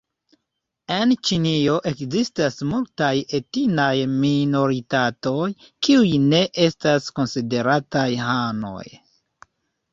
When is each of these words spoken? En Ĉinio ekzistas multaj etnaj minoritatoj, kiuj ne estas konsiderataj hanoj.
En 0.93 1.11
Ĉinio 1.27 1.75
ekzistas 1.89 2.57
multaj 2.69 3.11
etnaj 3.41 3.91
minoritatoj, 4.25 5.45
kiuj 5.87 6.11
ne 6.35 6.43
estas 6.67 7.15
konsiderataj 7.21 8.11
hanoj. 8.27 8.87